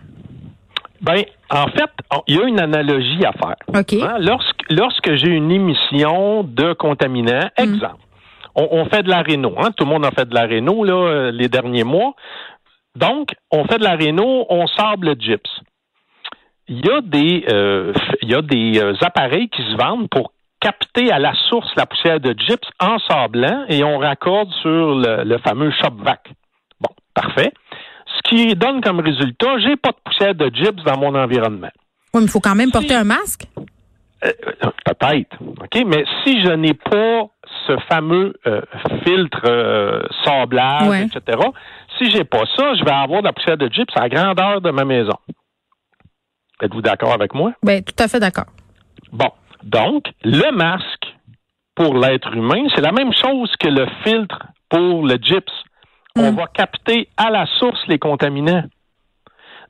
Ben, 1.00 1.22
en 1.50 1.66
fait, 1.68 1.90
il 2.26 2.36
y 2.36 2.40
a 2.40 2.44
une 2.44 2.60
analogie 2.60 3.24
à 3.24 3.32
faire. 3.32 3.56
OK. 3.68 3.94
Hein, 3.94 4.16
lorsque, 4.20 4.62
lorsque 4.68 5.14
j'ai 5.14 5.30
une 5.30 5.50
émission 5.50 6.44
de 6.44 6.74
contaminants, 6.74 7.48
mm. 7.58 7.62
exemple, 7.62 8.04
on, 8.54 8.84
fait 8.86 9.02
de 9.02 9.08
la 9.08 9.22
réno, 9.22 9.54
hein, 9.58 9.70
tout 9.76 9.84
le 9.84 9.90
monde 9.90 10.04
a 10.04 10.10
fait 10.10 10.28
de 10.28 10.34
la 10.34 10.44
réno 10.44 10.84
là, 10.84 11.30
les 11.30 11.48
derniers 11.48 11.84
mois. 11.84 12.12
Donc, 12.96 13.30
on 13.50 13.64
fait 13.64 13.78
de 13.78 13.84
la 13.84 13.94
réno, 13.94 14.44
on 14.50 14.66
sable 14.66 15.06
le 15.06 15.14
gyps 15.14 15.48
il 16.70 16.86
y 16.86 16.90
a 16.90 17.00
des, 17.00 17.44
euh, 17.52 17.92
il 18.22 18.30
y 18.30 18.34
a 18.34 18.42
des 18.42 18.80
euh, 18.80 18.94
appareils 19.02 19.48
qui 19.48 19.60
se 19.60 19.76
vendent 19.76 20.08
pour 20.08 20.32
capter 20.60 21.10
à 21.10 21.18
la 21.18 21.34
source 21.48 21.68
la 21.76 21.84
poussière 21.84 22.20
de 22.20 22.32
gyps 22.38 22.68
en 22.78 22.98
sablant 23.00 23.64
et 23.68 23.82
on 23.82 23.98
raccorde 23.98 24.50
sur 24.62 24.94
le, 24.94 25.36
fameux 25.38 25.72
shop 25.72 25.96
vac. 25.98 26.30
Bon, 26.80 26.90
parfait. 27.12 27.52
Ce 28.06 28.30
qui 28.30 28.54
donne 28.54 28.80
comme 28.82 29.00
résultat, 29.00 29.58
j'ai 29.58 29.76
pas 29.76 29.90
de 29.90 29.96
poussière 30.04 30.34
de 30.34 30.48
gyps 30.54 30.84
dans 30.84 30.96
mon 30.96 31.14
environnement. 31.16 31.70
Oui, 32.14 32.20
mais 32.20 32.26
il 32.26 32.30
faut 32.30 32.40
quand 32.40 32.54
même 32.54 32.70
porter 32.70 32.94
un 32.94 33.04
masque. 33.04 33.46
Euh, 34.24 34.30
peut-être. 34.84 35.36
OK, 35.40 35.84
mais 35.86 36.04
si 36.22 36.42
je 36.42 36.52
n'ai 36.52 36.74
pas 36.74 37.26
ce 37.66 37.76
fameux 37.88 38.34
filtre 39.04 40.08
sablage, 40.24 41.02
etc., 41.02 41.38
si 41.98 42.10
j'ai 42.10 42.24
pas 42.24 42.44
ça, 42.56 42.74
je 42.74 42.84
vais 42.84 42.92
avoir 42.92 43.22
de 43.22 43.26
la 43.26 43.32
poussière 43.32 43.56
de 43.56 43.68
gyps 43.68 43.96
à 43.96 44.02
la 44.02 44.08
grandeur 44.08 44.60
de 44.60 44.70
ma 44.70 44.84
maison. 44.84 45.16
Êtes-vous 46.62 46.82
d'accord 46.82 47.12
avec 47.12 47.34
moi? 47.34 47.52
Bien, 47.62 47.80
tout 47.82 47.94
à 47.98 48.08
fait 48.08 48.20
d'accord. 48.20 48.46
Bon. 49.12 49.30
Donc, 49.62 50.04
le 50.24 50.50
masque 50.52 51.06
pour 51.74 51.94
l'être 51.96 52.34
humain, 52.34 52.64
c'est 52.74 52.80
la 52.80 52.92
même 52.92 53.12
chose 53.12 53.52
que 53.58 53.68
le 53.68 53.86
filtre 54.04 54.46
pour 54.68 55.06
le 55.06 55.16
gyps. 55.16 55.52
On 56.16 56.32
hmm. 56.32 56.36
va 56.36 56.46
capter 56.46 57.08
à 57.16 57.30
la 57.30 57.46
source 57.58 57.80
les 57.88 57.98
contaminants. 57.98 58.64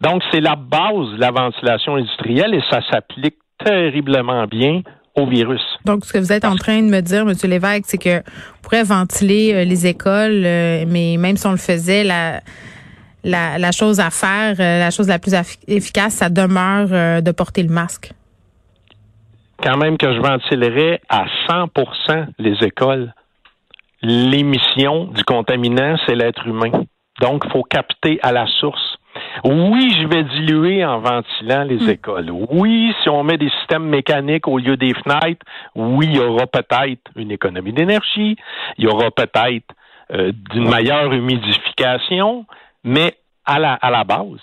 Donc, 0.01 0.23
c'est 0.31 0.41
la 0.41 0.57
base 0.57 1.13
de 1.15 1.21
la 1.21 1.31
ventilation 1.31 1.97
industrielle 1.97 2.55
et 2.55 2.63
ça 2.71 2.81
s'applique 2.91 3.37
terriblement 3.63 4.47
bien 4.47 4.83
au 5.15 5.27
virus. 5.27 5.63
Donc, 5.85 6.05
ce 6.05 6.13
que 6.13 6.19
vous 6.19 6.33
êtes 6.33 6.45
en 6.45 6.57
train 6.57 6.81
de 6.83 6.89
me 6.89 7.01
dire, 7.01 7.23
M. 7.23 7.35
Lévesque, 7.45 7.85
c'est 7.87 7.99
que 7.99 8.19
on 8.19 8.63
pourrait 8.63 8.85
ventiler 8.85 9.53
euh, 9.53 9.65
les 9.65 9.87
écoles, 9.87 10.45
euh, 10.45 10.85
mais 10.89 11.17
même 11.19 11.37
si 11.37 11.47
on 11.47 11.51
le 11.51 11.57
faisait, 11.57 12.05
la 12.05 12.41
la, 13.25 13.73
chose 13.73 14.00
à 14.00 14.11
faire, 14.11 14.57
euh, 14.59 14.81
la 14.81 14.91
chose 14.91 15.09
la 15.09 15.19
plus 15.19 15.35
efficace, 15.67 16.15
ça 16.15 16.29
demeure 16.29 16.89
euh, 16.93 17.21
de 17.21 17.31
porter 17.31 17.62
le 17.62 17.73
masque? 17.73 18.12
Quand 19.62 19.77
même 19.77 19.99
que 19.99 20.12
je 20.12 20.21
ventilerais 20.21 21.00
à 21.09 21.27
100% 21.49 22.27
les 22.39 22.65
écoles. 22.65 23.12
L'émission 24.03 25.05
du 25.05 25.23
contaminant, 25.25 25.97
c'est 26.07 26.15
l'être 26.15 26.47
humain. 26.47 26.71
Donc, 27.21 27.43
il 27.45 27.50
faut 27.53 27.62
capter 27.62 28.19
à 28.23 28.33
la 28.33 28.47
source. 28.47 28.97
Oui, 29.45 29.95
je 30.00 30.09
vais 30.09 30.25
diluer 30.25 30.85
en 30.85 31.00
ventilant 31.00 31.65
les 31.65 31.85
hmm. 31.85 31.91
écoles. 31.91 32.31
Oui, 32.31 32.95
si 33.03 33.09
on 33.09 33.23
met 33.23 33.37
des 33.37 33.50
systèmes 33.61 33.85
mécaniques 33.85 34.49
au 34.49 34.59
lieu 34.59 34.77
des 34.77 34.95
fenêtres, 34.95 35.45
oui, 35.75 36.07
il 36.09 36.17
y 36.17 36.21
aura 36.21 36.47
peut-être 36.47 37.11
une 37.17 37.31
économie 37.31 37.73
d'énergie, 37.73 38.37
il 38.79 38.85
y 38.85 38.87
aura 38.87 39.11
peut-être 39.11 39.75
euh, 40.12 40.33
d'une 40.50 40.69
meilleure 40.69 41.12
humidification, 41.12 42.47
mais 42.85 43.17
à 43.45 43.59
la, 43.59 43.75
à 43.75 43.91
la 43.91 44.05
base, 44.05 44.41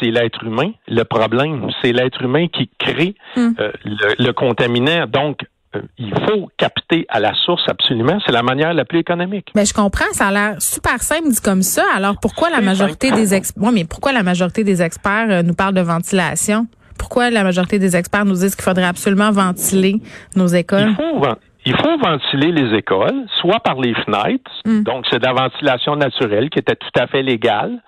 c'est 0.00 0.10
l'être 0.10 0.42
humain. 0.44 0.72
Le 0.88 1.02
problème, 1.04 1.68
c'est 1.82 1.92
l'être 1.92 2.22
humain 2.22 2.46
qui 2.48 2.70
crée 2.78 3.14
hmm. 3.36 3.50
euh, 3.58 3.72
le, 4.18 4.32
contaminant. 4.32 5.06
Donc, 5.06 5.40
euh, 5.74 5.82
il 5.98 6.14
faut 6.26 6.50
capter 6.56 7.06
à 7.08 7.20
la 7.20 7.34
source 7.34 7.62
absolument. 7.68 8.18
C'est 8.24 8.32
la 8.32 8.42
manière 8.42 8.72
la 8.74 8.84
plus 8.84 9.00
économique. 9.00 9.50
Mais 9.54 9.64
je 9.64 9.74
comprends, 9.74 10.10
ça 10.12 10.28
a 10.28 10.32
l'air 10.32 10.62
super 10.62 11.02
simple 11.02 11.28
dit 11.28 11.40
comme 11.40 11.62
ça. 11.62 11.84
Alors 11.94 12.16
pourquoi 12.20 12.50
la 12.50 12.60
majorité 12.60 13.10
des 13.10 13.34
experts, 13.34 13.72
mais 13.72 13.84
pourquoi 13.84 14.12
la 14.12 14.22
majorité 14.22 14.64
des 14.64 14.82
experts 14.82 15.30
euh, 15.30 15.42
nous 15.42 15.54
parlent 15.54 15.74
de 15.74 15.80
ventilation? 15.80 16.66
Pourquoi 16.98 17.30
la 17.30 17.42
majorité 17.42 17.78
des 17.78 17.96
experts 17.96 18.24
nous 18.24 18.34
disent 18.34 18.54
qu'il 18.54 18.64
faudrait 18.64 18.84
absolument 18.84 19.32
ventiler 19.32 20.00
nos 20.36 20.46
écoles? 20.46 20.90
Il 20.90 20.96
faut, 20.96 21.26
il 21.66 21.76
faut 21.76 21.96
ventiler 21.98 22.52
les 22.52 22.76
écoles, 22.76 23.26
soit 23.40 23.60
par 23.60 23.80
les 23.80 23.94
fenêtres, 23.94 24.50
hmm. 24.66 24.82
donc 24.82 25.06
c'est 25.10 25.18
de 25.18 25.24
la 25.24 25.32
ventilation 25.32 25.96
naturelle 25.96 26.50
qui 26.50 26.58
était 26.58 26.76
tout 26.76 27.00
à 27.00 27.06
fait 27.06 27.22
légale 27.22 27.80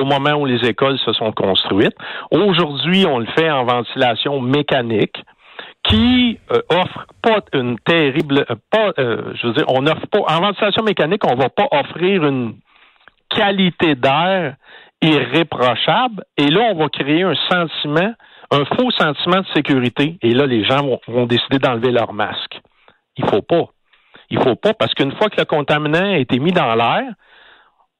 au 0.00 0.04
moment 0.04 0.34
où 0.34 0.46
les 0.46 0.64
écoles 0.68 0.98
se 0.98 1.12
sont 1.12 1.32
construites. 1.32 1.96
Aujourd'hui, 2.30 3.06
on 3.06 3.18
le 3.18 3.26
fait 3.36 3.50
en 3.50 3.64
ventilation 3.64 4.40
mécanique 4.40 5.16
qui 5.84 6.38
euh, 6.50 6.60
offre 6.70 7.06
pas 7.22 7.40
une 7.52 7.78
terrible 7.80 8.46
euh, 8.50 8.54
pas 8.70 8.92
euh, 8.98 9.34
je 9.34 9.46
veux 9.46 9.52
dire 9.52 9.64
on 9.68 9.86
offre 9.86 10.06
pas 10.10 10.20
en 10.20 10.40
ventilation 10.40 10.82
mécanique 10.82 11.22
on 11.26 11.36
va 11.36 11.50
pas 11.50 11.68
offrir 11.70 12.24
une 12.24 12.54
qualité 13.28 13.94
d'air 13.94 14.56
irréprochable 15.02 16.24
et 16.38 16.46
là 16.46 16.70
on 16.72 16.76
va 16.76 16.88
créer 16.88 17.22
un 17.22 17.34
sentiment 17.50 18.14
un 18.50 18.64
faux 18.64 18.90
sentiment 18.92 19.40
de 19.40 19.46
sécurité 19.54 20.16
et 20.22 20.32
là 20.32 20.46
les 20.46 20.64
gens 20.64 20.82
vont, 20.82 21.00
vont 21.06 21.26
décider 21.26 21.58
d'enlever 21.58 21.90
leur 21.90 22.14
masque 22.14 22.60
il 23.16 23.26
faut 23.26 23.42
pas 23.42 23.66
il 24.30 24.42
faut 24.42 24.56
pas 24.56 24.74
parce 24.74 24.94
qu'une 24.94 25.12
fois 25.12 25.28
que 25.28 25.38
le 25.38 25.44
contaminant 25.44 26.12
a 26.12 26.18
été 26.18 26.38
mis 26.38 26.52
dans 26.52 26.74
l'air 26.74 27.04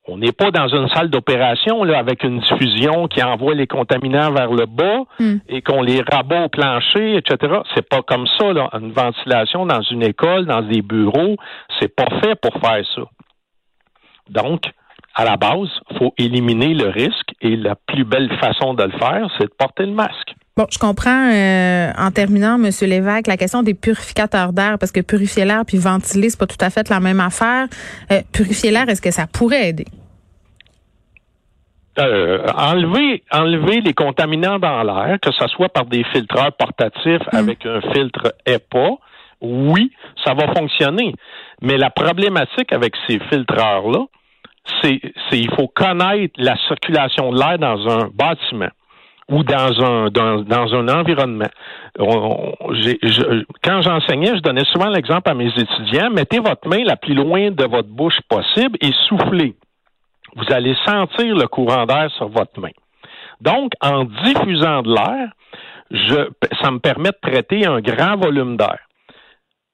on 0.07 0.19
n'est 0.19 0.33
pas 0.33 0.51
dans 0.51 0.69
une 0.69 0.89
salle 0.89 1.09
d'opération 1.09 1.83
là 1.83 1.99
avec 1.99 2.25
une 2.25 2.41
diffusion 2.41 3.09
qui 3.09 3.23
envoie 3.23 3.55
les 3.55 3.67
contaminants 3.67 4.33
vers 4.33 4.53
le 4.53 4.67
bas 4.67 5.05
hmm. 5.19 5.37
et 5.49 5.63
qu'on 5.63 5.83
les 5.83 6.03
rabat 6.03 6.45
au 6.45 6.49
plancher, 6.49 7.17
etc. 7.17 7.61
C'est 7.75 7.89
pas 7.89 8.03
comme 8.03 8.27
ça 8.39 8.53
là. 8.53 8.69
Une 8.75 8.93
ventilation 8.93 9.65
dans 9.65 9.81
une 9.81 10.03
école, 10.03 10.45
dans 10.45 10.61
des 10.61 10.83
bureaux, 10.83 11.37
c'est 11.81 11.95
pas 11.95 12.09
fait 12.23 12.35
pour 12.35 12.53
faire 12.61 12.85
ça. 12.95 13.03
Donc, 14.29 14.65
à 15.15 15.25
la 15.25 15.37
base, 15.37 15.71
faut 15.99 16.13
éliminer 16.19 16.75
le 16.75 16.89
risque 16.89 17.33
et 17.41 17.57
la 17.57 17.75
plus 17.75 18.05
belle 18.05 18.31
façon 18.39 18.75
de 18.75 18.83
le 18.85 18.99
faire, 18.99 19.31
c'est 19.39 19.45
de 19.45 19.55
porter 19.57 19.87
le 19.87 19.93
masque. 19.93 20.35
Bon, 20.57 20.67
je 20.71 20.79
comprends 20.79 21.33
euh, 21.33 21.91
en 21.99 22.13
terminant, 22.13 22.59
Monsieur 22.59 22.87
Lévesque, 22.87 23.27
la 23.27 23.37
question 23.37 23.65
des 23.65 23.75
purificateurs 23.75 24.53
d'air, 24.53 24.79
parce 24.79 24.93
que 24.93 25.01
purifier 25.01 25.45
l'air 25.45 25.65
puis 25.67 25.79
ventiler, 25.79 26.31
c'est 26.31 26.39
pas 26.39 26.47
tout 26.47 26.61
à 26.61 26.71
fait 26.71 26.89
la 26.91 27.01
même 27.01 27.19
affaire. 27.19 27.67
Euh, 28.13 28.21
purifier 28.33 28.71
l'air, 28.71 28.89
est-ce 28.89 29.03
que 29.03 29.11
ça 29.11 29.27
pourrait 29.27 29.71
aider? 29.71 29.87
Euh, 31.99 32.47
enlever, 32.57 33.25
enlever 33.33 33.81
les 33.81 33.95
contaminants 33.95 34.61
dans 34.61 34.85
l'air, 34.85 35.19
que 35.21 35.33
ce 35.33 35.49
soit 35.49 35.71
par 35.71 35.87
des 35.87 36.05
filtreurs 36.13 36.53
portatifs 36.53 37.27
mm. 37.33 37.37
avec 37.37 37.67
un 37.67 37.81
filtre 37.93 38.37
EPA, 38.47 38.91
oui, 39.41 39.91
ça 40.25 40.35
va 40.35 40.55
fonctionner. 40.55 41.15
Mais 41.63 41.77
la 41.77 41.91
problématique 41.91 42.73
avec 42.73 42.95
ces 43.09 43.19
filtreurs-là, 43.19 44.05
c'est, 44.81 45.01
c'est 45.29 45.39
il 45.41 45.51
faut 45.57 45.67
connaître 45.67 46.35
la 46.37 46.57
circulation 46.69 47.33
de 47.33 47.41
l'air 47.41 47.59
dans 47.59 47.89
un 47.89 48.09
bâtiment 48.15 48.71
ou 49.31 49.43
dans 49.43 49.85
un 49.85 50.11
dans, 50.11 50.43
dans 50.43 50.75
un 50.75 50.89
environnement. 50.89 51.49
quand 51.97 53.83
j'enseignais, 53.83 54.37
je 54.37 54.43
donnais 54.43 54.65
souvent 54.73 54.91
l'exemple 54.91 55.31
à 55.31 55.35
mes 55.35 55.49
étudiants 55.49 56.11
mettez 56.11 56.39
votre 56.39 56.69
main 56.69 56.85
la 56.85 56.97
plus 56.97 57.15
loin 57.15 57.51
de 57.51 57.65
votre 57.65 57.89
bouche 57.89 58.21
possible 58.29 58.77
et 58.81 58.93
soufflez. 59.09 59.55
Vous 60.37 60.53
allez 60.53 60.75
sentir 60.85 61.37
le 61.37 61.47
courant 61.47 61.87
d'air 61.87 62.11
sur 62.17 62.29
votre 62.29 62.61
main. 62.61 62.73
Donc, 63.41 63.73
en 63.81 64.05
diffusant 64.05 64.83
de 64.83 64.95
l'air, 64.95 65.31
ça 66.63 66.71
me 66.71 66.79
permet 66.79 67.11
de 67.11 67.31
traiter 67.31 67.67
un 67.67 67.81
grand 67.81 68.17
volume 68.17 68.57
d'air. 68.57 68.79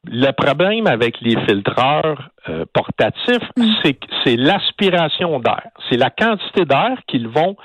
Le 0.09 0.31
problème 0.31 0.87
avec 0.87 1.21
les 1.21 1.39
filtreurs 1.45 2.31
euh, 2.49 2.65
portatifs, 2.73 3.47
mm. 3.57 3.65
c'est 3.83 3.99
c'est 4.25 4.37
l'aspiration 4.37 5.39
d'air. 5.41 5.63
C'est 5.89 5.99
la 5.99 6.09
quantité 6.09 6.65
d'air 6.65 6.97
qu'ils 7.07 7.29
vont, 7.29 7.57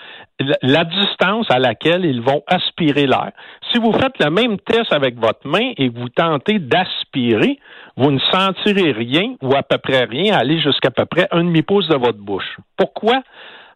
la 0.62 0.84
distance 0.84 1.50
à 1.50 1.60
laquelle 1.60 2.04
ils 2.04 2.22
vont 2.22 2.44
aspirer 2.48 3.08
l'air. 3.08 3.32
Si 3.72 3.80
vous 3.80 3.94
faites 3.94 4.22
le 4.22 4.30
même 4.30 4.58
test 4.60 4.92
avec 4.92 5.15
votre 5.18 5.48
main 5.48 5.72
et 5.77 5.89
que 5.89 5.98
vous 5.98 6.10
tentez 6.10 6.60
d'aspirer, 6.60 7.58
vous 7.96 8.12
ne 8.12 8.20
sentirez 8.20 8.92
rien 8.92 9.36
ou 9.42 9.56
à 9.56 9.63
peu 9.63 9.77
près 9.77 10.04
rien 10.04 10.36
aller 10.36 10.60
jusqu'à 10.60 10.92
peu 10.92 11.06
près 11.06 11.27
un 11.32 11.44
demi-pouce 11.44 11.88
de 11.88 11.96
votre 11.96 12.20
bouche. 12.20 12.58
Pourquoi? 12.77 13.22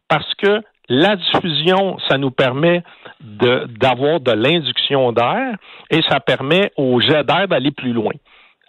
Parce 0.09 0.33
que 0.35 0.61
la 0.89 1.15
diffusion, 1.15 1.97
ça 2.09 2.17
nous 2.17 2.31
permet 2.31 2.83
d'avoir 3.21 4.19
de, 4.19 4.31
de 4.31 4.35
l'induction 4.35 5.13
d'air 5.13 5.55
et 5.91 6.01
ça 6.09 6.19
permet 6.19 6.71
au 6.77 6.99
jet 6.99 7.23
d'air 7.23 7.47
d'aller 7.47 7.71
plus 7.71 7.93
loin. 7.93 8.11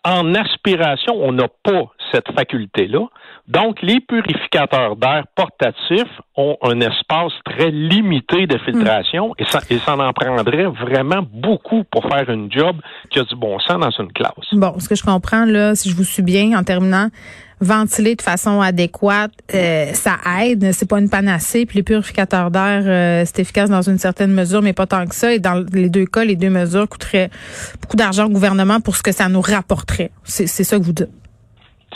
En 0.04 0.35
aspiration, 0.35 1.14
on 1.14 1.33
n'a 1.33 1.49
pas 1.49 1.90
cette 2.12 2.31
faculté-là. 2.35 3.07
Donc, 3.49 3.83
les 3.83 4.00
purificateurs 4.00 4.97
d'air 4.97 5.25
portatifs 5.35 6.21
ont 6.37 6.57
un 6.62 6.81
espace 6.81 7.33
très 7.45 7.71
limité 7.71 8.47
de 8.47 8.59
filtration 8.59 9.35
et, 9.38 9.45
ça, 9.45 9.61
et 9.71 9.79
en 9.88 10.12
prendrait 10.12 10.67
vraiment 10.67 11.23
beaucoup 11.33 11.85
pour 11.85 12.05
faire 12.09 12.29
une 12.31 12.50
job 12.50 12.76
qui 13.11 13.19
a 13.19 13.25
du 13.25 13.35
bon 13.35 13.59
sens 13.59 13.79
dans 13.81 13.90
une 14.05 14.12
classe. 14.12 14.33
Bon, 14.52 14.79
ce 14.79 14.88
que 14.88 14.95
je 14.95 15.02
comprends, 15.02 15.45
là, 15.45 15.75
si 15.75 15.90
je 15.90 15.97
vous 15.97 16.05
suis 16.05 16.23
bien, 16.23 16.59
en 16.59 16.62
terminant, 16.62 17.09
ventiler 17.61 18.14
de 18.14 18.23
façon 18.23 18.61
adéquate, 18.61 19.33
euh, 19.55 19.93
ça 19.93 20.17
aide. 20.43 20.73
C'est 20.73 20.88
pas 20.88 20.99
une 20.99 21.11
panacée. 21.11 21.67
Puis 21.67 21.79
les 21.79 21.83
purificateurs 21.83 22.50
d'air, 22.50 22.83
euh, 22.87 23.25
c'est 23.26 23.40
efficace 23.40 23.69
dans 23.69 23.83
une 23.83 23.99
certaine 23.99 24.33
mesure, 24.33 24.62
mais 24.62 24.73
pas 24.73 24.87
tant 24.87 25.07
que 25.07 25.14
ça. 25.14 25.35
Et 25.35 25.38
dans 25.38 25.64
les 25.73 25.90
deux 25.90 26.07
cas, 26.07 26.25
les 26.25 26.37
deux 26.37 26.50
mesures 26.50 26.88
coûteraient 26.88 27.31
beaucoup 27.83 27.97
d'argent 27.97 28.26
au 28.26 28.31
gouvernement 28.31 28.81
pour 28.81 28.97
ce 28.97 29.02
que 29.02 29.12
ça 29.12 29.29
nous 29.29 29.43
rapporterait. 29.43 30.11
C'est 30.25 30.47
ça 30.47 30.79
que 30.79 30.85
vous 30.85 30.93
dites. 30.93 31.20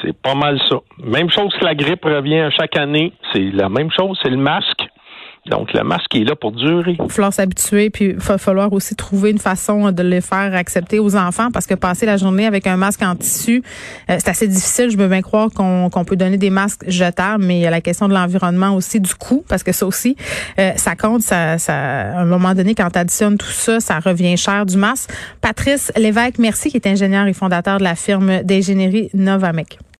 C'est 0.04 0.16
pas 0.16 0.34
mal 0.34 0.61
ça. 0.68 0.76
Même 1.02 1.30
chose 1.30 1.52
que 1.58 1.64
la 1.64 1.75
grippe 1.75 2.04
revient 2.04 2.49
chaque 2.58 2.76
année. 2.76 3.12
C'est 3.32 3.50
la 3.52 3.68
même 3.68 3.90
chose, 3.90 4.18
c'est 4.23 4.30
le 4.30 4.37
masque. 4.37 4.82
Donc, 5.46 5.75
le 5.75 5.84
masque 5.84 6.14
est 6.14 6.25
là 6.25 6.34
pour 6.34 6.52
durer. 6.52 6.92
Il 6.92 7.02
va 7.02 7.08
falloir 7.08 7.32
s'habituer, 7.32 7.90
puis 7.90 8.06
il 8.06 8.16
va 8.16 8.38
falloir 8.38 8.73
aussi 8.73 8.96
trouver 8.96 9.30
une 9.30 9.38
façon 9.38 9.92
de 9.92 10.02
le 10.02 10.23
faire 10.23 10.54
accepter 10.54 10.99
aux 10.99 11.16
enfants, 11.16 11.50
parce 11.52 11.66
que 11.66 11.75
passer 11.75 12.06
la 12.06 12.16
journée 12.16 12.46
avec 12.46 12.66
un 12.66 12.78
masque 12.78 13.02
en 13.02 13.14
tissu, 13.14 13.62
euh, 14.08 14.16
c'est 14.18 14.28
assez 14.28 14.49
difficile. 14.49 14.90
Je 14.90 14.96
veux 14.96 15.06
bien 15.06 15.20
croire 15.20 15.50
qu'on 15.50 16.04
peut 16.06 16.16
donner 16.16 16.38
des 16.38 16.49
masques 16.49 16.88
jetables, 16.88 17.44
mais 17.44 17.58
il 17.58 17.61
y 17.61 17.66
a 17.66 17.70
la 17.70 17.82
question 17.82 18.08
de 18.08 18.14
l'environnement 18.14 18.75
aussi, 18.75 19.00
du 19.00 19.14
coût, 19.14 19.44
parce 19.46 19.62
que 19.62 19.73
ça 19.73 19.87
aussi, 19.87 20.16
euh, 20.58 20.73
ça 20.76 20.96
compte. 20.96 21.20
Ça, 21.20 21.58
ça, 21.58 21.75
à 21.75 22.20
un 22.20 22.25
moment 22.25 22.54
donné, 22.54 22.75
quand 22.75 22.88
tu 22.90 22.99
additionnes 22.99 23.37
tout 23.37 23.46
ça, 23.46 23.80
ça 23.80 23.99
revient 24.00 24.38
cher 24.38 24.64
du 24.64 24.78
masque. 24.78 25.11
Patrice 25.42 25.92
Lévesque, 25.96 26.38
merci, 26.38 26.70
qui 26.70 26.78
est 26.78 26.87
ingénieur 26.87 27.26
et 27.26 27.34
fondateur 27.34 27.76
de 27.76 27.84
la 27.84 27.96
firme 27.96 28.42
d'ingénierie 28.44 29.11
Novamec. 29.12 29.78